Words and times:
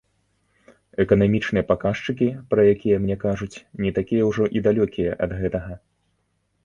Эканамічныя 1.03 1.67
паказчыкі, 1.71 2.29
пра 2.53 2.65
якія 2.73 2.97
мне 3.03 3.17
кажуць, 3.27 3.51
не 3.85 3.93
такія 3.99 4.23
ўжо 4.33 4.43
і 4.59 4.67
далёкія 4.69 5.11
ад 5.27 5.31
гэтага. 5.43 5.73